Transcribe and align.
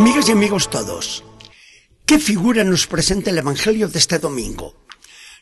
Amigas 0.00 0.30
y 0.30 0.32
amigos 0.32 0.70
todos, 0.70 1.24
¿qué 2.06 2.18
figura 2.18 2.64
nos 2.64 2.86
presenta 2.86 3.28
el 3.28 3.36
Evangelio 3.36 3.86
de 3.86 3.98
este 3.98 4.18
domingo? 4.18 4.86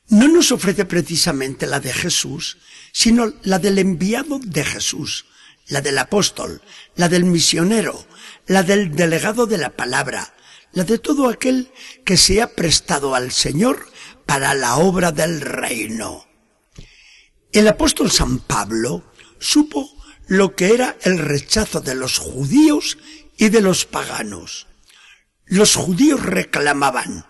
No 0.09 0.27
nos 0.27 0.51
ofrece 0.51 0.85
precisamente 0.85 1.65
la 1.69 1.79
de 1.79 1.93
Jesús, 1.93 2.59
sino 2.91 3.33
la 3.45 3.61
del 3.61 3.79
enviado 3.79 4.41
de 4.43 4.65
Jesús, 4.65 5.27
la 5.69 5.81
del 5.81 5.97
apóstol, 5.97 6.61
la 6.97 7.09
del 7.09 7.25
misionero, 7.25 8.05
la 8.49 8.65
del 8.65 8.97
delegado 8.97 9.47
de 9.47 9.59
la 9.59 9.77
palabra, 9.77 10.35
la 10.73 10.83
de 10.83 10.99
todo 10.99 11.29
aquel 11.29 11.71
que 12.05 12.17
se 12.17 12.43
ha 12.43 12.57
prestado 12.57 13.15
al 13.15 13.31
Señor 13.31 13.89
para 14.27 14.55
la 14.55 14.79
obra 14.79 15.13
del 15.13 15.41
reino. 15.41 16.27
El 17.53 17.69
apóstol 17.69 18.11
San 18.11 18.41
Pablo 18.41 19.05
supo 19.39 19.89
lo 20.27 20.57
que 20.57 20.75
era 20.75 20.97
el 21.03 21.19
rechazo 21.19 21.81
de 21.81 21.95
los 21.95 22.19
judíos 22.19 22.99
y 23.39 23.49
de 23.49 23.63
los 23.63 23.87
paganos. 23.87 24.67
Los 25.47 25.77
judíos 25.77 26.23
reclamaban, 26.23 27.25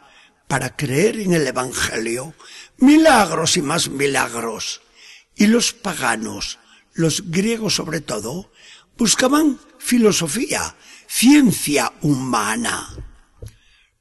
para 0.48 0.74
creer 0.74 1.20
en 1.20 1.34
el 1.34 1.46
Evangelio, 1.46 2.34
milagros 2.78 3.58
y 3.58 3.62
más 3.62 3.90
milagros. 3.90 4.80
Y 5.36 5.46
los 5.46 5.74
paganos, 5.74 6.58
los 6.94 7.30
griegos 7.30 7.74
sobre 7.74 8.00
todo, 8.00 8.50
buscaban 8.96 9.60
filosofía, 9.78 10.74
ciencia 11.06 11.92
humana. 12.00 12.88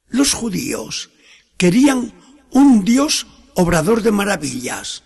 Los 0.08 0.32
judíos 0.32 1.10
querían 1.58 2.14
un 2.50 2.84
Dios 2.84 3.26
obrador 3.54 4.02
de 4.02 4.10
maravillas. 4.10 5.04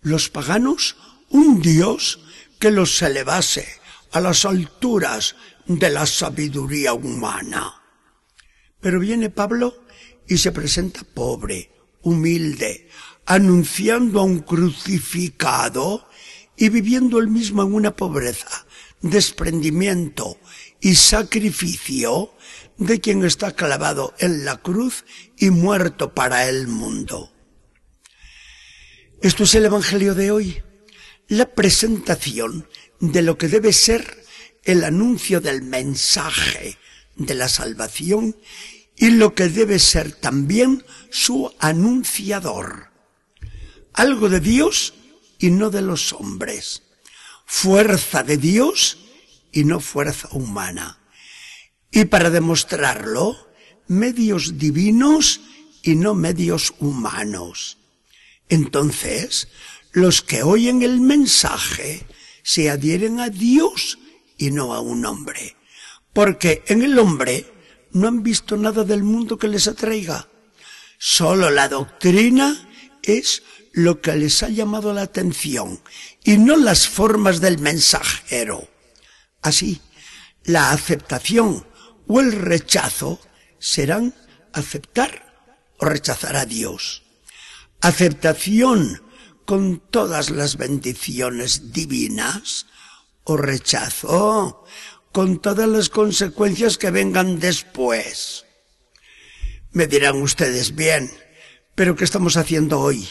Los 0.00 0.30
paganos 0.30 0.96
un 1.28 1.60
Dios 1.60 2.20
que 2.58 2.70
los 2.70 3.00
elevase 3.02 3.68
a 4.12 4.20
las 4.20 4.44
alturas 4.44 5.36
de 5.66 5.90
la 5.90 6.06
sabiduría 6.06 6.92
humana. 6.94 7.82
Pero 8.80 8.98
viene 9.00 9.30
Pablo 9.30 9.84
y 10.26 10.38
se 10.38 10.52
presenta 10.52 11.04
pobre, 11.14 11.70
humilde, 12.02 12.88
anunciando 13.26 14.20
a 14.20 14.24
un 14.24 14.40
crucificado 14.40 16.08
y 16.56 16.68
viviendo 16.68 17.18
él 17.18 17.28
mismo 17.28 17.62
en 17.62 17.74
una 17.74 17.94
pobreza, 17.94 18.66
desprendimiento 19.00 20.38
y 20.80 20.94
sacrificio 20.96 22.34
de 22.76 23.00
quien 23.00 23.24
está 23.24 23.52
clavado 23.52 24.14
en 24.18 24.44
la 24.44 24.56
cruz 24.56 25.04
y 25.36 25.50
muerto 25.50 26.14
para 26.14 26.48
el 26.48 26.66
mundo. 26.66 27.32
Esto 29.20 29.44
es 29.44 29.54
el 29.54 29.64
Evangelio 29.66 30.14
de 30.14 30.32
hoy, 30.32 30.62
la 31.28 31.54
presentación 31.54 32.68
de 32.98 33.22
lo 33.22 33.38
que 33.38 33.48
debe 33.48 33.72
ser 33.72 34.21
el 34.64 34.84
anuncio 34.84 35.40
del 35.40 35.62
mensaje 35.62 36.78
de 37.16 37.34
la 37.34 37.48
salvación 37.48 38.36
y 38.96 39.10
lo 39.10 39.34
que 39.34 39.48
debe 39.48 39.78
ser 39.78 40.12
también 40.12 40.84
su 41.10 41.52
anunciador. 41.58 42.90
Algo 43.92 44.28
de 44.28 44.40
Dios 44.40 44.94
y 45.38 45.50
no 45.50 45.70
de 45.70 45.82
los 45.82 46.12
hombres. 46.12 46.82
Fuerza 47.46 48.22
de 48.22 48.36
Dios 48.36 48.98
y 49.50 49.64
no 49.64 49.80
fuerza 49.80 50.28
humana. 50.32 50.98
Y 51.90 52.06
para 52.06 52.30
demostrarlo, 52.30 53.36
medios 53.88 54.58
divinos 54.58 55.40
y 55.82 55.96
no 55.96 56.14
medios 56.14 56.72
humanos. 56.78 57.78
Entonces, 58.48 59.48
los 59.92 60.22
que 60.22 60.42
oyen 60.42 60.82
el 60.82 61.00
mensaje 61.00 62.06
se 62.42 62.70
adhieren 62.70 63.20
a 63.20 63.28
Dios 63.28 63.98
y 64.42 64.50
no 64.50 64.74
a 64.74 64.80
un 64.80 65.06
hombre. 65.06 65.56
Porque 66.12 66.64
en 66.66 66.82
el 66.82 66.98
hombre 66.98 67.46
no 67.92 68.08
han 68.08 68.24
visto 68.24 68.56
nada 68.56 68.82
del 68.82 69.04
mundo 69.04 69.38
que 69.38 69.46
les 69.46 69.68
atraiga. 69.68 70.28
Solo 70.98 71.48
la 71.50 71.68
doctrina 71.68 72.68
es 73.02 73.44
lo 73.72 74.00
que 74.00 74.16
les 74.16 74.42
ha 74.42 74.48
llamado 74.48 74.92
la 74.92 75.02
atención 75.02 75.80
y 76.24 76.38
no 76.38 76.56
las 76.56 76.88
formas 76.88 77.40
del 77.40 77.58
mensajero. 77.58 78.68
Así, 79.42 79.80
la 80.42 80.72
aceptación 80.72 81.64
o 82.08 82.20
el 82.20 82.32
rechazo 82.32 83.20
serán 83.60 84.12
aceptar 84.52 85.36
o 85.78 85.84
rechazar 85.84 86.34
a 86.34 86.46
Dios. 86.46 87.04
Aceptación 87.80 89.02
con 89.44 89.78
todas 89.78 90.30
las 90.30 90.56
bendiciones 90.56 91.72
divinas 91.72 92.66
o 93.24 93.36
rechazo 93.36 94.64
con 95.12 95.38
todas 95.40 95.68
las 95.68 95.88
consecuencias 95.88 96.78
que 96.78 96.90
vengan 96.90 97.38
después. 97.38 98.46
Me 99.72 99.86
dirán 99.86 100.20
ustedes 100.20 100.74
bien, 100.74 101.10
pero 101.74 101.96
¿qué 101.96 102.04
estamos 102.04 102.36
haciendo 102.36 102.80
hoy? 102.80 103.08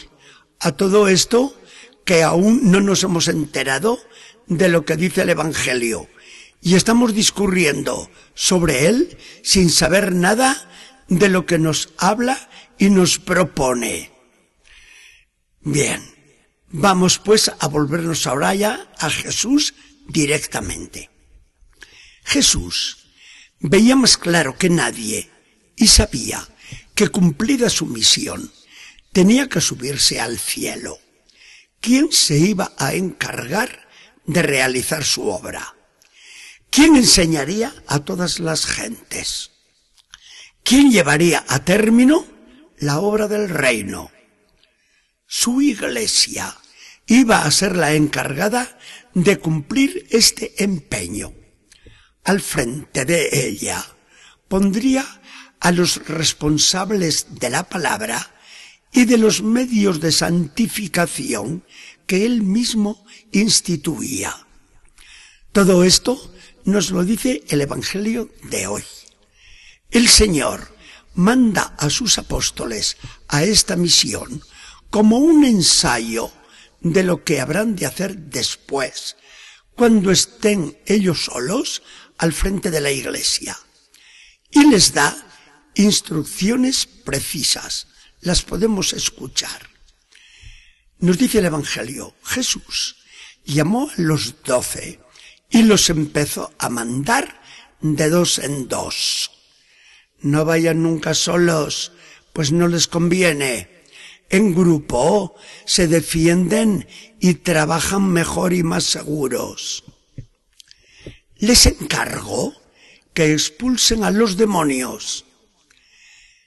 A 0.60 0.72
todo 0.72 1.08
esto 1.08 1.56
que 2.04 2.22
aún 2.22 2.70
no 2.70 2.80
nos 2.80 3.02
hemos 3.04 3.28
enterado 3.28 3.98
de 4.46 4.68
lo 4.68 4.84
que 4.84 4.96
dice 4.96 5.22
el 5.22 5.30
Evangelio 5.30 6.08
y 6.60 6.74
estamos 6.74 7.14
discurriendo 7.14 8.10
sobre 8.34 8.86
él 8.86 9.18
sin 9.42 9.70
saber 9.70 10.12
nada 10.12 10.68
de 11.08 11.28
lo 11.28 11.46
que 11.46 11.58
nos 11.58 11.90
habla 11.98 12.48
y 12.78 12.90
nos 12.90 13.18
propone. 13.18 14.10
Bien, 15.60 16.02
vamos 16.70 17.18
pues 17.18 17.50
a 17.58 17.66
volvernos 17.68 18.26
ahora 18.26 18.54
ya 18.54 18.88
a 18.98 19.10
Jesús 19.10 19.74
directamente. 20.06 21.10
Jesús 22.24 23.08
veía 23.60 23.96
más 23.96 24.16
claro 24.16 24.56
que 24.56 24.70
nadie 24.70 25.30
y 25.76 25.88
sabía 25.88 26.46
que 26.94 27.08
cumplida 27.08 27.70
su 27.70 27.86
misión 27.86 28.52
tenía 29.12 29.48
que 29.48 29.60
subirse 29.60 30.20
al 30.20 30.38
cielo. 30.38 30.98
¿Quién 31.80 32.12
se 32.12 32.38
iba 32.38 32.72
a 32.78 32.94
encargar 32.94 33.88
de 34.24 34.42
realizar 34.42 35.04
su 35.04 35.28
obra? 35.28 35.74
¿Quién 36.70 36.96
enseñaría 36.96 37.74
a 37.86 38.00
todas 38.00 38.38
las 38.38 38.66
gentes? 38.66 39.50
¿Quién 40.62 40.90
llevaría 40.90 41.44
a 41.48 41.64
término 41.64 42.26
la 42.78 43.00
obra 43.00 43.28
del 43.28 43.48
reino? 43.48 44.10
Su 45.26 45.60
iglesia 45.60 46.56
iba 47.12 47.44
a 47.44 47.50
ser 47.50 47.76
la 47.76 47.92
encargada 47.92 48.78
de 49.12 49.38
cumplir 49.38 50.06
este 50.10 50.64
empeño. 50.64 51.34
Al 52.24 52.40
frente 52.40 53.04
de 53.04 53.46
ella 53.48 53.84
pondría 54.48 55.04
a 55.60 55.72
los 55.72 56.06
responsables 56.08 57.26
de 57.38 57.50
la 57.50 57.68
palabra 57.68 58.34
y 58.92 59.04
de 59.04 59.18
los 59.18 59.42
medios 59.42 60.00
de 60.00 60.10
santificación 60.10 61.64
que 62.06 62.24
él 62.24 62.42
mismo 62.42 63.04
instituía. 63.30 64.46
Todo 65.52 65.84
esto 65.84 66.34
nos 66.64 66.90
lo 66.90 67.04
dice 67.04 67.44
el 67.48 67.60
Evangelio 67.60 68.30
de 68.44 68.66
hoy. 68.68 68.84
El 69.90 70.08
Señor 70.08 70.74
manda 71.14 71.74
a 71.78 71.90
sus 71.90 72.16
apóstoles 72.16 72.96
a 73.28 73.44
esta 73.44 73.76
misión 73.76 74.42
como 74.88 75.18
un 75.18 75.44
ensayo 75.44 76.32
de 76.82 77.02
lo 77.02 77.24
que 77.24 77.40
habrán 77.40 77.76
de 77.76 77.86
hacer 77.86 78.16
después, 78.16 79.16
cuando 79.74 80.10
estén 80.10 80.78
ellos 80.86 81.24
solos 81.24 81.82
al 82.18 82.32
frente 82.32 82.70
de 82.70 82.80
la 82.80 82.90
iglesia. 82.90 83.56
Y 84.50 84.68
les 84.68 84.92
da 84.92 85.16
instrucciones 85.74 86.86
precisas. 86.86 87.86
Las 88.20 88.42
podemos 88.42 88.92
escuchar. 88.92 89.70
Nos 90.98 91.18
dice 91.18 91.38
el 91.38 91.46
Evangelio, 91.46 92.14
Jesús 92.22 92.96
llamó 93.44 93.90
a 93.90 93.94
los 93.96 94.42
doce 94.44 95.00
y 95.50 95.62
los 95.62 95.90
empezó 95.90 96.52
a 96.58 96.68
mandar 96.68 97.42
de 97.80 98.08
dos 98.08 98.38
en 98.38 98.68
dos. 98.68 99.30
No 100.20 100.44
vayan 100.44 100.82
nunca 100.82 101.14
solos, 101.14 101.92
pues 102.32 102.52
no 102.52 102.68
les 102.68 102.86
conviene 102.86 103.81
en 104.32 104.54
grupo 104.54 105.36
se 105.66 105.86
defienden 105.86 106.88
y 107.20 107.34
trabajan 107.34 108.10
mejor 108.10 108.54
y 108.54 108.62
más 108.62 108.84
seguros. 108.84 109.84
Les 111.36 111.66
encargo 111.66 112.54
que 113.14 113.32
expulsen 113.32 114.02
a 114.04 114.10
los 114.10 114.36
demonios. 114.38 115.26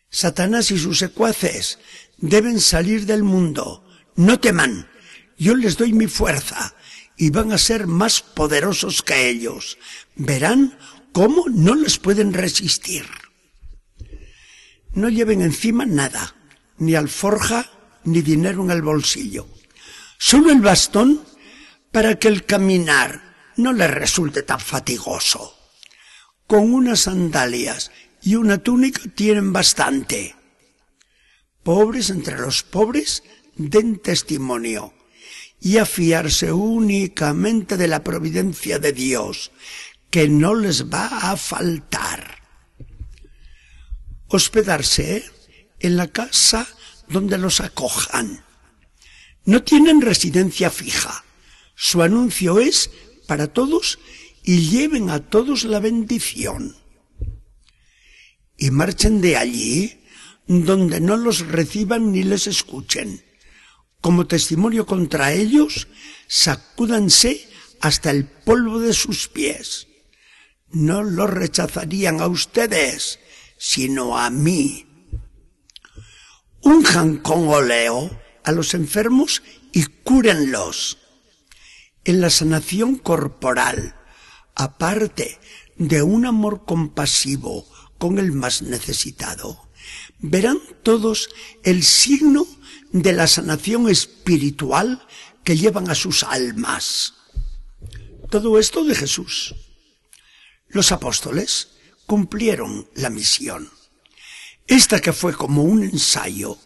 Satanás 0.09 0.71
y 0.71 0.79
sus 0.79 0.97
secuaces 0.97 1.77
deben 2.17 2.59
salir 2.59 3.05
del 3.05 3.23
mundo. 3.23 3.85
No 4.15 4.39
teman. 4.39 4.89
Yo 5.37 5.55
les 5.55 5.77
doy 5.77 5.93
mi 5.93 6.07
fuerza 6.07 6.73
y 7.17 7.29
van 7.29 7.51
a 7.51 7.57
ser 7.59 7.85
más 7.85 8.21
poderosos 8.21 9.03
que 9.03 9.29
ellos. 9.29 9.77
Verán 10.15 10.75
cómo 11.11 11.45
no 11.49 11.75
les 11.75 11.99
pueden 11.99 12.33
resistir. 12.33 13.05
No 14.93 15.09
lleven 15.09 15.41
encima 15.41 15.85
nada, 15.85 16.35
ni 16.77 16.95
alforja, 16.95 17.69
ni 18.05 18.21
dinero 18.21 18.63
en 18.63 18.71
el 18.71 18.81
bolsillo. 18.81 19.47
Solo 20.17 20.51
el 20.51 20.61
bastón 20.61 21.21
para 21.91 22.17
que 22.17 22.27
el 22.27 22.45
caminar 22.45 23.35
no 23.57 23.73
le 23.73 23.87
resulte 23.87 24.43
tan 24.43 24.59
fatigoso. 24.59 25.51
con 26.47 26.73
unas 26.73 27.01
sandalias 27.01 27.91
y 28.21 28.35
una 28.35 28.59
túnica 28.59 29.01
tienen 29.15 29.51
bastante. 29.51 30.35
Pobres 31.63 32.09
entre 32.09 32.37
los 32.37 32.63
pobres 32.63 33.23
den 33.55 33.97
testimonio 33.99 34.93
y 35.59 35.77
a 35.77 35.85
fiarse 35.85 36.51
únicamente 36.51 37.77
de 37.77 37.87
la 37.87 38.03
providencia 38.03 38.77
de 38.77 38.91
Dios, 38.91 39.51
que 40.11 40.27
no 40.27 40.53
les 40.53 40.85
va 40.85 41.31
a 41.31 41.37
faltar. 41.37 42.43
Hospedarse 44.27 45.23
en 45.79 45.97
la 45.97 46.07
casa 46.07 46.67
donde 47.07 47.37
los 47.37 47.61
acojan. 47.61 48.43
No 49.45 49.63
tienen 49.63 50.01
residencia 50.01 50.69
fija. 50.69 51.23
Su 51.75 52.01
anuncio 52.01 52.59
es 52.59 52.89
para 53.27 53.47
todos 53.47 53.99
y 54.43 54.69
lleven 54.69 55.09
a 55.09 55.19
todos 55.19 55.63
la 55.63 55.79
bendición. 55.79 56.75
Y 58.57 58.71
marchen 58.71 59.21
de 59.21 59.37
allí 59.37 60.01
donde 60.47 60.99
no 60.99 61.17
los 61.17 61.39
reciban 61.47 62.11
ni 62.11 62.23
les 62.23 62.47
escuchen. 62.47 63.23
Como 64.01 64.27
testimonio 64.27 64.85
contra 64.85 65.33
ellos, 65.33 65.87
sacúdanse 66.27 67.49
hasta 67.81 68.11
el 68.11 68.25
polvo 68.25 68.79
de 68.79 68.93
sus 68.93 69.27
pies. 69.27 69.87
No 70.69 71.03
lo 71.03 71.27
rechazarían 71.27 72.21
a 72.21 72.27
ustedes, 72.27 73.19
sino 73.57 74.17
a 74.17 74.29
mí. 74.29 74.84
Unjan 76.65 77.17
con 77.17 77.47
oleo 77.47 78.09
a 78.43 78.51
los 78.51 78.73
enfermos 78.73 79.43
y 79.71 79.83
cúrenlos. 79.85 80.97
En 82.03 82.21
la 82.21 82.31
sanación 82.31 82.95
corporal, 82.95 83.93
aparte 84.55 85.39
de 85.75 86.01
un 86.01 86.25
amor 86.25 86.65
compasivo 86.65 87.67
con 87.99 88.17
el 88.17 88.31
más 88.31 88.63
necesitado, 88.63 89.69
verán 90.17 90.57
todos 90.81 91.29
el 91.61 91.83
signo 91.83 92.47
de 92.91 93.13
la 93.13 93.27
sanación 93.27 93.87
espiritual 93.87 95.05
que 95.43 95.57
llevan 95.57 95.87
a 95.91 95.93
sus 95.93 96.23
almas. 96.23 97.13
Todo 98.31 98.57
esto 98.57 98.83
de 98.83 98.95
Jesús. 98.95 99.53
Los 100.69 100.91
apóstoles 100.91 101.67
cumplieron 102.07 102.89
la 102.95 103.11
misión. 103.11 103.69
Esta 104.67 104.99
que 104.99 105.13
fue 105.13 105.33
como 105.33 105.63
un 105.63 105.83
ensayo, 105.83 106.57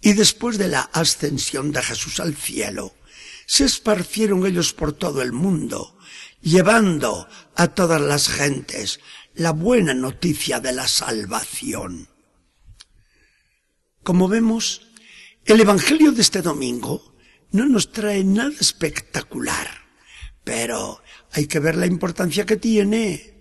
y 0.00 0.12
después 0.14 0.58
de 0.58 0.68
la 0.68 0.80
ascensión 0.80 1.72
de 1.72 1.82
Jesús 1.82 2.20
al 2.20 2.34
cielo, 2.34 2.94
se 3.46 3.64
esparcieron 3.64 4.46
ellos 4.46 4.72
por 4.72 4.92
todo 4.92 5.22
el 5.22 5.32
mundo, 5.32 5.98
llevando 6.40 7.28
a 7.54 7.68
todas 7.68 8.00
las 8.00 8.28
gentes 8.28 9.00
la 9.34 9.52
buena 9.52 9.94
noticia 9.94 10.60
de 10.60 10.72
la 10.72 10.88
salvación. 10.88 12.08
Como 14.02 14.28
vemos, 14.28 14.82
el 15.44 15.60
Evangelio 15.60 16.12
de 16.12 16.22
este 16.22 16.42
domingo 16.42 17.14
no 17.50 17.66
nos 17.66 17.92
trae 17.92 18.24
nada 18.24 18.54
espectacular, 18.60 19.68
pero 20.44 21.02
hay 21.32 21.46
que 21.46 21.58
ver 21.58 21.76
la 21.76 21.86
importancia 21.86 22.46
que 22.46 22.56
tiene. 22.56 23.33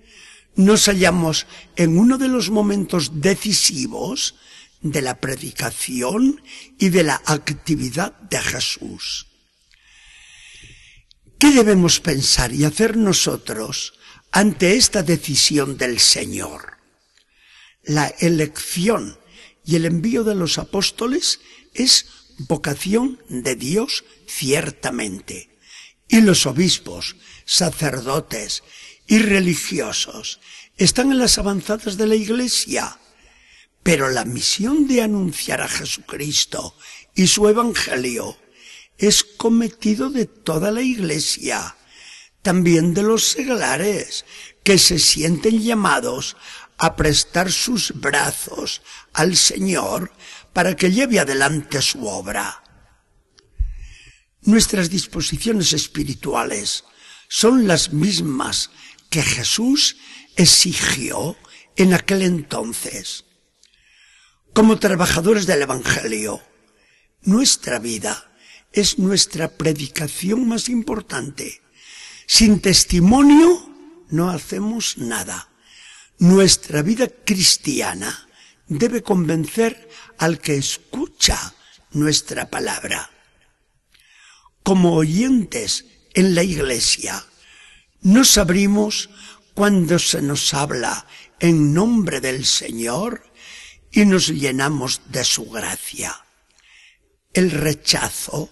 Nos 0.56 0.86
hallamos 0.86 1.48
en 1.76 1.98
uno 1.98 2.18
de 2.18 2.28
los 2.28 2.50
momentos 2.50 3.22
decisivos 3.22 4.36
de 4.82 5.02
la 5.02 5.20
predicación 5.20 6.44
y 6.78 6.90
de 6.90 7.04
la 7.04 7.22
actividad 7.26 8.14
de 8.22 8.40
Jesús. 8.40 9.28
¿Qué 11.40 11.52
debemos 11.52 12.00
pensar 12.00 12.54
y 12.54 12.66
hacer 12.66 12.98
nosotros 12.98 13.94
ante 14.32 14.76
esta 14.76 15.04
decisión 15.04 15.78
del 15.78 16.00
Señor? 16.00 16.78
La 17.84 18.08
elección 18.20 19.18
y 19.66 19.76
el 19.76 19.86
envío 19.86 20.24
de 20.24 20.36
los 20.36 20.58
apóstoles 20.58 21.40
es 21.74 22.06
vocación 22.38 23.22
de 23.30 23.56
Dios 23.56 24.04
ciertamente. 24.28 25.50
Y 26.08 26.22
los 26.22 26.46
obispos, 26.46 27.16
sacerdotes 27.46 28.64
y 29.08 29.20
religiosos 29.20 30.40
están 30.78 31.12
en 31.12 31.20
las 31.20 31.38
avanzadas 31.38 31.98
de 31.98 32.08
la 32.08 32.16
Iglesia. 32.16 33.00
Pero 33.84 34.10
la 34.10 34.26
misión 34.26 34.88
de 34.88 35.02
anunciar 35.02 35.62
a 35.62 35.68
Jesucristo 35.68 36.76
y 37.14 37.28
su 37.28 37.48
Evangelio 37.48 38.38
es 38.98 39.24
cometido 39.24 40.10
de 40.10 40.26
toda 40.26 40.72
la 40.72 40.82
Iglesia, 40.82 41.76
también 42.42 42.94
de 42.94 43.04
los 43.04 43.28
seglares, 43.28 44.26
que 44.64 44.78
se 44.78 45.00
sienten 45.00 45.62
llamados 45.62 46.38
a 46.78 46.96
prestar 46.96 47.52
sus 47.52 47.94
brazos 48.00 48.82
al 49.14 49.36
Señor 49.36 50.12
para 50.54 50.76
que 50.76 50.92
lleve 50.92 51.20
adelante 51.20 51.82
su 51.82 52.08
obra. 52.08 52.64
Nuestras 54.42 54.90
disposiciones 54.90 55.74
espirituales 55.74 56.84
son 57.28 57.68
las 57.68 57.94
mismas 57.94 58.70
que 59.13 59.21
Jesús 59.21 59.98
exigió 60.36 61.38
en 61.75 61.94
aquel 61.94 62.24
entonces. 62.24 63.25
Como 64.54 64.80
trabajadores 64.80 65.45
del 65.45 65.62
Evangelio, 65.62 66.42
nuestra 67.21 67.77
vida 67.77 68.31
es 68.71 68.98
nuestra 68.98 69.56
predicación 69.56 70.48
más 70.48 70.68
importante. 70.68 71.62
Sin 72.25 72.60
testimonio 72.60 73.69
no 74.10 74.31
hacemos 74.31 74.98
nada. 74.98 75.48
Nuestra 76.18 76.81
vida 76.81 77.07
cristiana 77.07 78.27
debe 78.68 79.04
convencer 79.04 79.89
al 80.18 80.39
que 80.39 80.56
escucha 80.56 81.54
nuestra 81.92 82.50
palabra. 82.50 83.12
Como 84.63 84.95
oyentes 84.95 85.86
en 86.16 86.33
la 86.33 86.42
iglesia, 86.42 87.24
nos 88.04 88.38
abrimos 88.38 89.10
cuando 89.54 89.98
se 89.98 90.22
nos 90.22 90.54
habla 90.54 91.08
en 91.40 91.74
nombre 91.74 92.22
del 92.22 92.45
Señor 92.45 93.24
y 93.92 94.06
nos 94.06 94.28
llenamos 94.28 95.02
de 95.10 95.24
su 95.24 95.50
gracia. 95.50 96.26
El 97.33 97.52
rechazo 97.52 98.52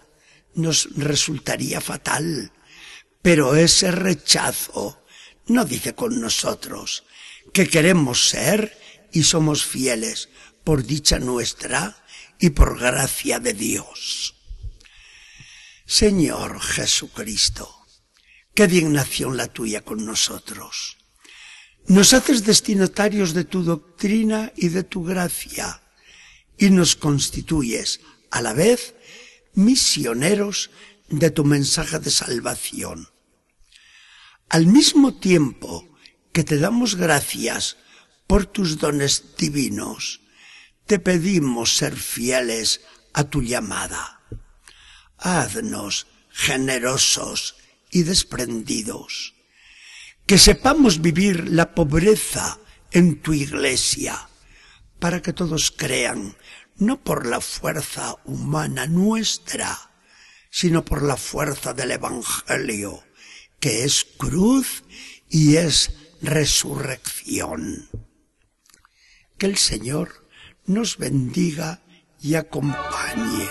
nos 0.56 0.90
resultaría 0.96 1.82
fatal, 1.82 2.52
pero 3.22 3.56
ese 3.56 3.92
rechazo 3.92 5.04
no 5.48 5.66
dice 5.66 5.96
con 5.96 6.20
nosotros 6.20 7.04
que 7.54 7.68
queremos 7.68 8.30
ser 8.30 8.78
y 9.12 9.24
somos 9.24 9.66
fieles 9.66 10.30
por 10.64 10.86
dicha 10.86 11.20
nuestra 11.20 12.04
y 12.40 12.52
por 12.52 12.80
gracia 12.80 13.40
de 13.40 13.54
Dios. 13.54 14.36
Señor 15.86 16.62
Jesucristo, 16.62 17.81
qué 18.54 18.68
dignación 18.68 19.38
la 19.38 19.48
tuya 19.48 19.82
con 19.82 20.06
nosotros. 20.06 20.98
Nos 21.88 22.14
haces 22.14 22.46
destinatarios 22.46 23.34
de 23.34 23.44
tu 23.44 23.64
doctrina 23.64 24.52
y 24.56 24.70
de 24.70 24.84
tu 24.84 25.04
gracia 25.04 25.82
y 26.58 26.70
nos 26.70 26.96
constituyes 26.96 28.02
a 28.30 28.42
la 28.42 28.54
vez 28.54 28.94
misioneros 29.54 30.70
de 31.10 31.32
tu 31.32 31.44
mensaje 31.44 32.00
de 32.00 32.12
salvación. 32.12 33.10
Al 34.50 34.68
mismo 34.68 35.16
tiempo 35.16 35.88
que 36.32 36.44
te 36.44 36.58
damos 36.58 36.96
gracias 36.96 37.78
por 38.28 38.46
tus 38.46 38.78
dones 38.78 39.36
divinos, 39.38 40.22
te 40.86 41.00
pedimos 41.00 41.76
ser 41.76 41.96
fieles 41.96 42.82
a 43.14 43.24
tu 43.26 43.42
llamada. 43.42 44.22
Haznos 45.18 46.08
generosos 46.30 47.56
y 47.92 48.04
desprendidos, 48.04 49.36
que 50.26 50.38
sepamos 50.38 51.02
vivir 51.02 51.50
la 51.50 51.76
pobreza 51.76 52.60
en 52.92 53.22
tu 53.22 53.34
iglesia, 53.34 54.30
para 55.00 55.22
que 55.22 55.34
todos 55.34 55.72
crean, 55.72 56.36
no 56.78 57.04
por 57.04 57.26
la 57.26 57.42
fuerza 57.42 58.16
humana 58.26 58.88
nuestra, 58.88 59.92
sino 60.50 60.84
por 60.84 61.04
la 61.04 61.18
fuerza 61.18 61.74
del 61.74 61.92
Evangelio, 61.92 63.04
que 63.60 63.84
es 63.84 64.06
cruz 64.18 64.84
y 65.30 65.58
es 65.58 65.92
resurrección. 66.22 67.90
Que 69.38 69.48
el 69.48 69.58
Señor 69.58 70.28
nos 70.66 70.98
bendiga 70.98 71.82
y 72.22 72.36
acompañe. 72.36 73.50